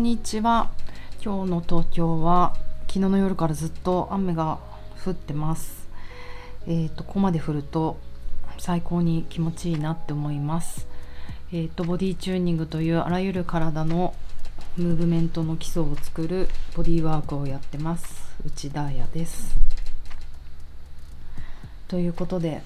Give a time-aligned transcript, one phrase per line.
[0.00, 0.70] んにちは。
[1.22, 2.54] 今日の東京は
[2.88, 4.58] 昨日の夜からずっと雨が
[5.04, 5.86] 降ってます。
[6.66, 7.98] えっ、ー、とここまで降ると
[8.56, 10.88] 最高に気持ちいいなって思います。
[11.52, 14.14] えっ、ー、とボディチューニングというあらゆる体の
[14.78, 18.38] ムーブメントの基礎を作るボディワークをやってます。
[18.42, 19.54] 内田彩です。
[21.88, 22.62] ということで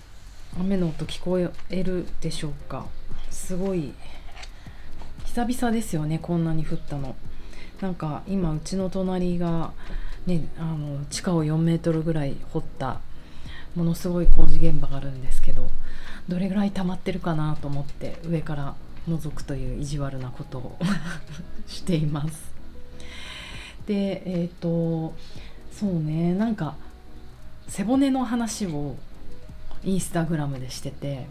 [0.57, 2.87] 雨の音聞こえるでしょうか。
[3.29, 3.93] すごい
[5.35, 7.16] 久々ですよねこんなに降ったの。
[7.84, 9.70] なんか今うちの隣が
[10.24, 12.98] ねあの地下を4メートルぐらい掘った
[13.74, 15.68] ものすごい工事現場があるんですけど
[16.26, 18.74] どれぐらい溜まってるかなと思って上から
[19.07, 20.79] 覗くという意地悪なことを
[21.68, 22.54] しています。
[23.86, 25.14] でえっ、ー、と
[25.71, 26.76] そうねなんか
[27.68, 28.96] 背骨の話を
[29.82, 31.26] インスタグラムでしてて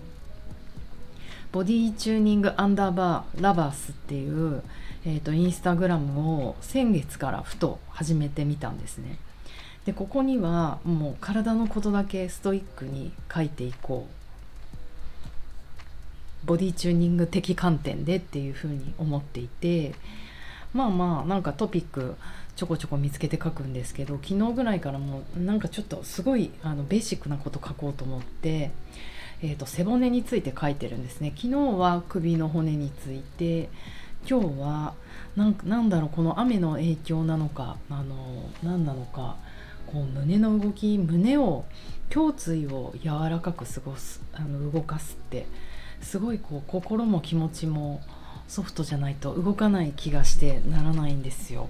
[1.51, 4.61] ボディチューニングアンダーバーラバースっていう、
[5.05, 9.17] えーと、インスタグラムを先月からふと始めてみたんですね。
[9.85, 14.23] でここにはもう体のことだけストイックに書いていこう。
[16.45, 19.93] ボディチューニング的観点でっていうふうに思っていて。
[20.73, 22.15] まあまあなんかトピック
[22.55, 28.71] ちょこちょこ見つけて書くんですけど昨日ぐらいからもうなんかちょっとすごいあのベーシックなこと書こうと思って
[29.43, 31.33] えーと、背骨について書いてるんですね。
[31.35, 33.69] 昨日は首の骨について
[34.27, 34.93] 今日は
[35.35, 39.35] なんなんだろうこの雨の影響なのかあの何なのか
[39.87, 41.65] こう胸の動き胸を
[42.13, 45.45] 胸椎を柔らかく過ごすあの動かすって
[46.01, 48.01] すごいこう心も気持ちも
[48.47, 51.69] ソフトじゃないと動かない気がしてならないんですよ。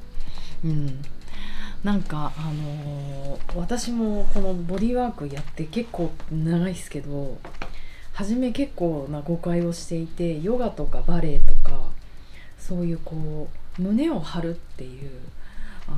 [0.65, 1.01] うん、
[1.83, 7.37] なんかあのー、私もこのボディワークやって結構長いですけど
[8.13, 11.82] 初め結構な誤解をしていてヨガとかバレエとか
[12.67, 15.11] そういうこう胸を張るっていう
[15.87, 15.91] あ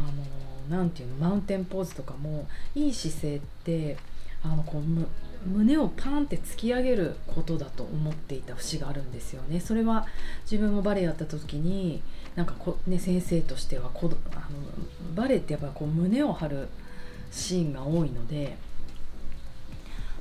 [0.72, 3.98] のなんていうのマウンテンポーズとかもいい姿勢って
[4.44, 9.60] あのこう胸をパンって突き上げることだと思っていた節があるんですよね。
[9.60, 10.08] それは
[10.50, 12.02] 自分もバレエやった時に
[12.36, 14.42] なんかこ、ね、先生としてはこあの
[15.16, 16.68] バレエってやっぱこう胸を張る
[17.32, 18.58] シーンが多いので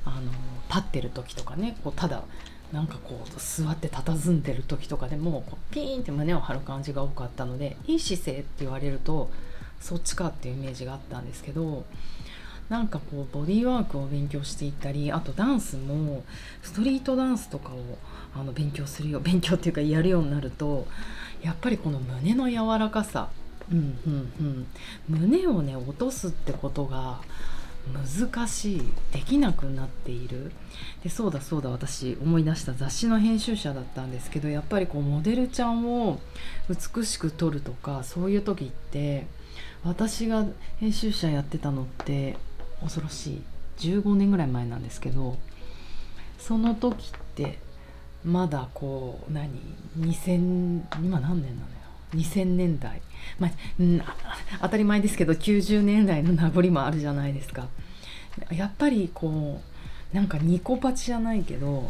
[0.05, 0.31] あの
[0.69, 2.23] 立ってる時とかねこうただ
[2.71, 9.29] なんかこう座って佇んでる時とかでもこうピーンって胸を張る感じが多かったのでいい姿勢って言われると
[9.79, 11.85] そっちかっていうイメージがあったんですけど
[12.69, 16.23] なんかこうボディーワークを勉強していったりあとダンスも
[16.63, 17.77] ストリートダンスとかを
[18.33, 20.87] あの勉強するよ 勉強っていうかやるようになると
[21.43, 23.29] やっぱりこの胸の柔らかさ、
[23.71, 24.67] うんうんうん、
[25.07, 27.19] 胸をね落とすってことが
[27.93, 28.81] 難しい。
[29.11, 30.51] できなくなっている。
[31.03, 36.19] でそうだそうだ私思い出した雑誌の編集者だったんですけどやっぱりこうモデルちゃんを
[36.67, 39.27] 美しく撮るとかそういう時って
[39.83, 40.45] 私が
[40.79, 42.37] 編集者やってたのって
[42.81, 43.41] 恐ろしい。
[43.77, 45.37] 15年ぐらい前なんですけど
[46.39, 47.59] その時って
[48.23, 49.49] まだこう何
[49.99, 51.75] ？2000今何年なのよ？
[52.13, 53.01] 2000年代、
[53.39, 53.51] まあ、
[54.61, 57.67] 当たり前ですけど90年代の名残もあるじゃないですか。
[58.51, 59.61] やっぱりこ
[60.13, 61.89] うなんかニコパチじゃないけど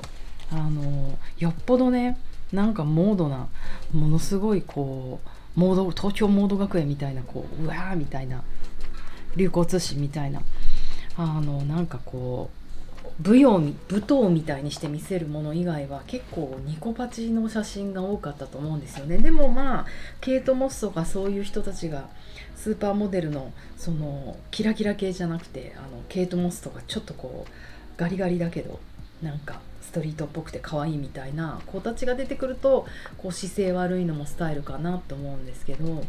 [0.51, 2.17] あのよっぽどね
[2.53, 3.47] なんかモードな
[3.91, 8.43] ものすごいこうモード東京モード学園みたいなこううわーみたいな
[9.35, 10.41] 流行通信みたいな
[11.17, 12.64] あのなんかこう
[13.23, 19.17] 舞踊舞踏みたいにして見せるもの以外は結構ニコパチの写真が多かったと思うんですよね。
[19.17, 19.85] でもまあ
[20.19, 22.09] ケイト・モスとかそういう人たちが
[22.57, 27.51] スーパーモデルのそのキラキラ系じゃなくてあのケイト・モスとかちょっとこう
[27.97, 28.79] ガリガリだけど
[29.21, 32.85] なんかストリートっぽくて可愛いみたいな子たちが出てくると
[33.17, 36.03] こう姿勢悪いのもスタイルかなと思うんですけど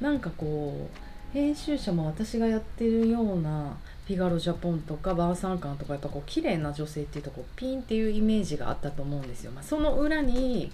[0.00, 3.76] なんかこう編集者も私がやってるような
[4.10, 9.52] フィガロジャポンとかバーサンカンとかやっぱこう綺麗な女性っていうとこうピンっていうイメージがあったと思うんですよ。
[9.52, 10.72] まあ、その裏に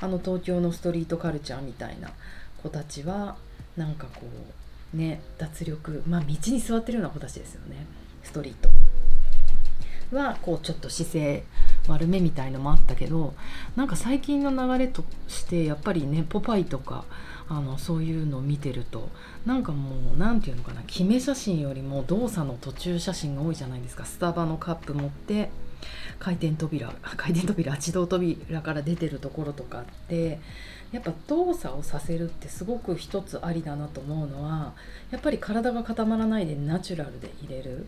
[0.00, 2.10] あの東京のストリートカルチャーみたいな
[2.62, 3.36] 子たちは
[3.76, 4.22] なんかこ
[4.94, 7.84] うね脱力まあ道に座ってるような子たちですよね
[8.22, 8.70] ストリート。
[10.16, 11.44] はこうちょっと姿勢
[11.88, 13.34] 悪めみたいのもあったけど
[13.76, 17.04] なんか最近の流れとしてやっぱりねポパイとか
[17.48, 19.08] あのそういうのを見てると
[19.44, 24.04] なんかもう何て言うのかな決め写真よりも動作の途中写真が多いじゃないですか。
[24.04, 25.50] スタバのカップ持って
[26.18, 30.38] 回転扉 回転扉自動扉から出てるところとかって
[30.92, 34.74] やっぱ動作をさせるってすごく一つありだなと思うのは
[35.10, 37.86] やっぱり体が固まらないでナチュラルで入れる。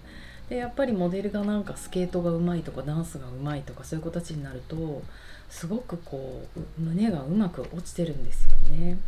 [0.53, 5.01] でやっぱりモデルがなんかスケートがうまいとかダンスがうまいとかそういう子たちになると
[5.49, 8.99] すごくこう胸がうまく落ちてるんですよね。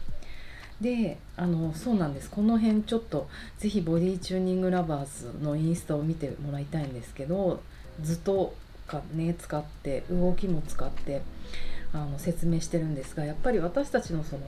[0.81, 7.61] であのそうなんですこの辺ちょっとぜひボディチューニングラバーズのインスタを見てもらいたいんですけど
[8.01, 8.55] 図と
[8.87, 11.21] かね使って動きも使って
[11.93, 14.43] あの説明してるんですがやっぱり私たちのその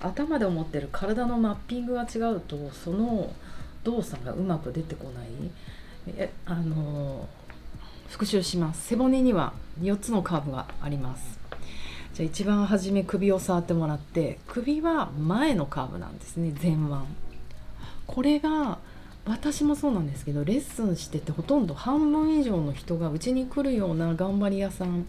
[0.00, 3.32] 頭で思ってる体のマッピングが違うとその
[3.84, 5.28] 動作がうまく出てこない
[6.08, 7.28] えあの
[8.08, 8.88] 復習します。
[8.88, 11.38] 背骨には4つのカーブがあります。
[12.14, 16.54] じゃあ一番初め首を触ってもらって首は前のカーブなんですね。
[16.62, 16.94] 前腕。
[18.06, 18.78] これが
[19.26, 25.06] 私もそうなんですけどレッスンしててほとんど半分以上の人がうちに来るような頑張り屋さん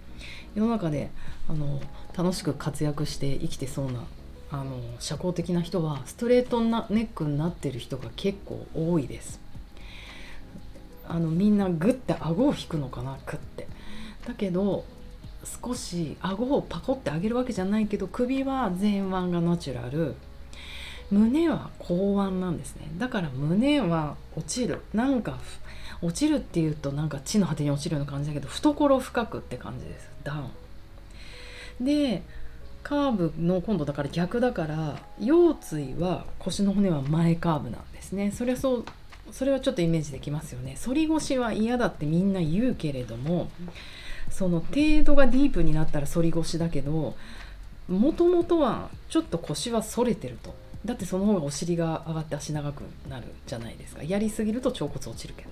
[0.55, 1.11] 世の中で
[1.49, 1.81] あの
[2.17, 4.05] 楽しく活躍して生きてそうな
[4.51, 9.44] あの社交的な人はストレートなネックになってる人が結構多いです。
[11.07, 13.67] あのみんなグッて顎を引くのかなクッて。
[14.27, 14.85] だけど
[15.63, 20.15] 少し顎をパコって上げるわけじゃないけど首は前腕がナチュラル。
[21.11, 22.89] 胸は後腕なんですね。
[22.97, 24.81] だから胸は落ちる。
[24.93, 25.37] なんか
[26.01, 30.09] 落ちるっていうとなんか地の果てに落ちるような感じだけど懐深くって感じです。
[30.23, 30.43] ダウ
[31.81, 31.85] ン。
[31.85, 32.23] で
[32.83, 38.31] カーブの今度だから逆だから腰椎は腰の骨は前カーブなんですね。
[38.31, 38.85] それはそう
[39.31, 40.77] それはちょっとイメージできますよね。
[40.83, 43.49] 反り腰は嫌だってみんな言うけれども
[44.29, 47.15] その程度がディープになったら反り腰だけど
[47.87, 50.53] もともとはちょっと腰は反れてると。
[50.85, 54.03] だってその方がお尻が上がって足長くなるじゃないですか。
[54.03, 55.49] やりすぎると腸骨落ちるけど。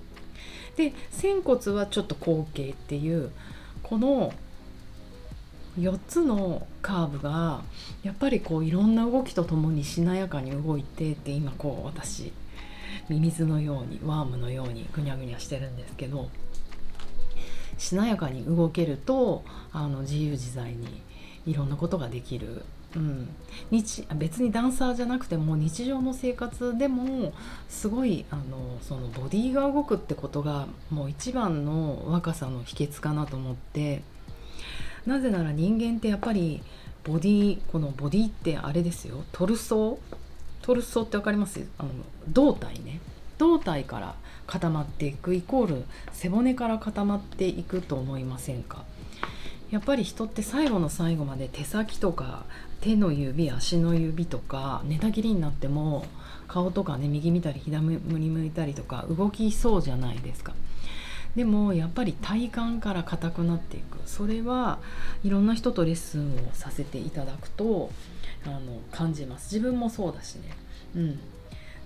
[0.76, 3.30] で仙骨はちょっと後傾っていう
[3.82, 4.32] この
[5.78, 7.62] 4つのカーブが
[8.02, 12.32] やっぱりこういろんな動きとともにしなやかに動いてって今こう私
[13.08, 16.28] ミミズのようにワームのようにぐにゃぐにゃしてるんですけど
[17.78, 21.02] しなやかに動けるとあの自由自在に
[21.46, 22.62] いろんなことができる、
[22.96, 23.28] うん、
[23.70, 27.32] 日別にダンサーじゃなくても日常の生活でも
[27.68, 34.02] すごいあのそのボディが動くってことがもう一番の若さの秘訣かなと思って
[35.04, 36.62] なぜなら人間ってやっぱり
[37.04, 39.24] ボディこのボディってあれですよ。
[39.32, 40.23] トルソー
[40.64, 41.66] トルソーって分かります？
[41.76, 41.90] あの
[42.30, 43.00] 胴体ね。
[43.36, 44.14] 胴体から
[44.46, 48.84] 固まっていくイコール背骨から固まっていくと思いませんか？
[49.70, 52.46] やっぱり人って最後の最後まで手先とか
[52.80, 56.06] 手の指足の指とか寝たきりになっても
[56.48, 60.54] 顔とかね右見たり左向いたりとか動きそうじゃないですか。
[61.36, 63.98] でもやっぱり体幹から硬くなっていく。
[64.06, 64.78] それは
[65.24, 67.90] いろんな人とレッスンをさせていただくと
[68.46, 69.54] あの感じます。
[69.54, 70.50] 自分もそうだしね。
[70.96, 71.20] うん。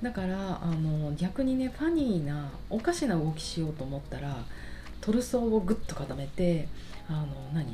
[0.02, 4.44] だからあの逆にねファニーなおかしな動きしようと思ったら
[5.00, 6.68] トルソーをグッと固めて
[7.08, 7.66] あの何？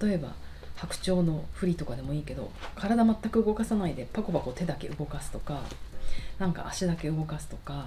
[0.00, 0.34] 例えば
[0.76, 5.60] 白鳥の振りとかでもいいけど体全く動かさないでパコパコ手だけ動かすとか
[6.38, 7.86] なんか足だけ動かすとか、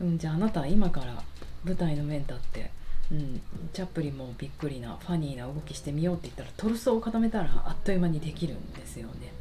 [0.00, 1.22] うん、じゃああなた今から
[1.64, 2.70] 舞台の上に立って、
[3.12, 3.40] うん、
[3.72, 9.32] チャップリンもびっくりなファニーな動きしてみようって言ったらトルソーを固めたらあっという間にできるんですよね。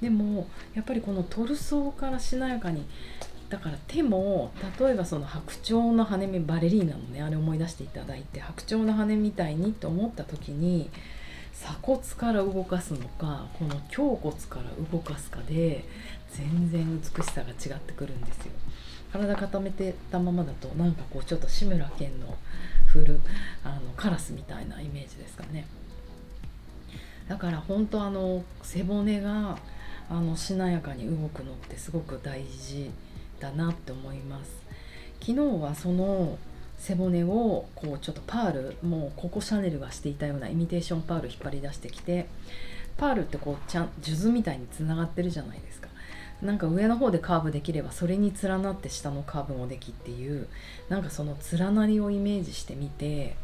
[0.00, 2.84] でもやっぱりこのトルソーからしなやかに
[3.48, 10.90] だから手も例えばその白鳥の羽目バレリーナのねあれ思い出していただいて白鳥の羽みたいにと思った時に
[11.54, 15.84] 鎖骨から動かすのかこの胸骨から動かすかで
[16.32, 18.52] 全然美しさが違ってくるんですよ。
[19.12, 22.36] 体固めてたままだとなんかこうちょっと志村けんの
[22.86, 23.20] フル
[23.64, 25.66] あのカラスみたいなイメージですかね。
[27.28, 29.58] だから本当あの背骨が
[30.08, 32.90] あのしなやかに動くのってすごく大事
[33.40, 34.50] だなって思います。
[35.20, 36.38] 昨日はその
[36.78, 42.26] 背骨をこうちょっとパールもうココシャネルがしていたようなイミテーションパール引っ張り出してきて
[42.96, 45.88] パールってこうちゃん数珠みたいにつながってるじゃないですか。
[46.42, 50.48] なんか上の方でカーブできればそれに連なって下のカーブもできっていう
[50.90, 53.36] なんかその連なりをイメージしてみて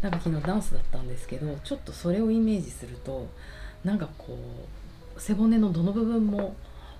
[0.00, 3.26] なんか昨日ダンスだったんですけどちょっとそれをイメージすると
[3.84, 4.79] なんかこう
[5.20, 6.56] 背骨のどの部分も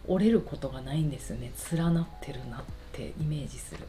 [0.07, 1.53] 折れることがないんですよね。
[1.73, 2.61] 連なってるなっ
[2.93, 3.87] てイメージする。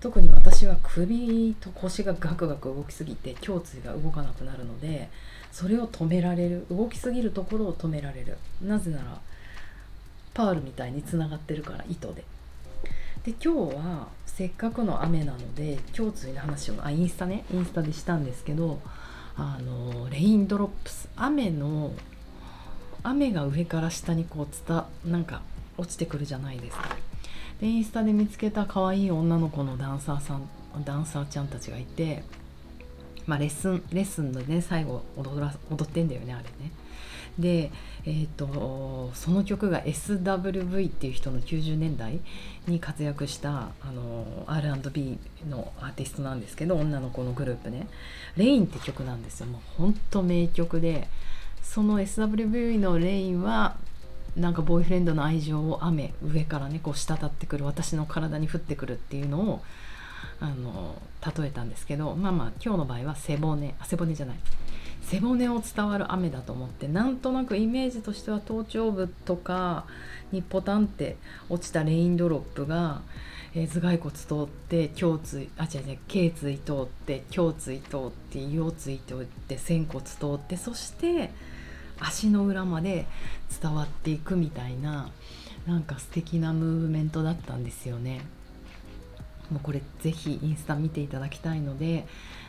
[0.00, 5.08] 特に私は首と腰がガクガク動きすぎて胸椎が動かなくなるので
[5.50, 8.38] それを止められる動きすぎるところを止められる。
[8.62, 9.20] なぜなら
[10.34, 12.24] パールみたいにつながってるから糸で。
[13.24, 18.80] で今日はせっかくの雨なので胸椎の話をあインスタねインスタでしたんですけど
[19.36, 21.08] あのレインドロップス。
[21.16, 21.92] 雨の
[23.02, 25.42] 雨が上から下にこうつたなんか
[25.76, 26.96] 落ちてくるじゃないですか。
[27.60, 30.48] でインスタで見つけた可愛い女の子のダンサーさん
[30.84, 32.22] ダンサーちゃんたちがいて
[33.28, 36.72] まあ、レッスンレッスンのね最後踊ら踊ってんだよねあれね。
[37.38, 37.70] で、
[38.04, 42.18] えーと、その曲が SWV っていう人の90年代
[42.66, 47.86] に活躍したあの R&B のアーティストなんですけど女の子のグループね
[48.36, 49.46] 「レイン」って曲なんですよ。
[49.46, 51.06] もうほんと名曲で
[51.68, 53.76] その SWV の「レイン」は
[54.34, 59.62] なんかボーイフレンドの愛情を雨上からねこう滴ってくる私の体に降ってくるっていうのを
[60.40, 61.00] あの
[61.38, 64.36] 例えたんですけどまあまあ今日の場合は背骨あ背骨じゃない。
[65.02, 69.86] 背骨を伝わる雨だと思ってなんとなくイメージとしては頭頂部とか
[70.32, 71.16] にポタンって
[71.48, 73.00] 落ちたレインドロップが、
[73.54, 81.30] えー、頭蓋骨通って胸椎あ違う違う頸椎通って胸椎通って腰椎通って仙骨通ってそして
[82.00, 83.06] 足の裏まで
[83.60, 85.10] 伝わっていくみたいな
[85.66, 88.22] なんか素敵なムーブメントだったんですよね。
[89.50, 92.06] もうこれぜひインスタ見ていただきたいので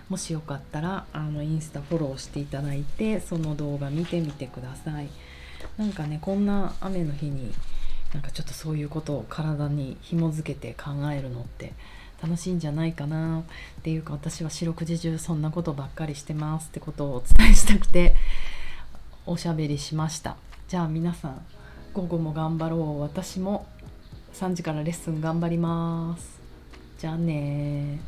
[0.10, 5.10] もしよかったらあのインスタフォローしていただいてその動画見てみてください
[5.78, 7.54] なんかねこんな雨の日に
[8.14, 11.74] なんかちょっとそういうことを体に紐づけて考えるのって
[12.22, 13.44] 楽しいんじゃないかなっ
[13.84, 18.16] ていうか私は四六時中そんなことばっかりしてますってことをお伝えしたくて
[19.26, 20.38] おしゃべりしました。
[20.68, 21.46] じゃあ皆さん
[21.94, 23.02] 午後も頑張ろう。
[23.02, 23.66] 私も
[24.34, 26.40] 3時からレッスン頑張ります。
[26.98, 28.00] じゃあね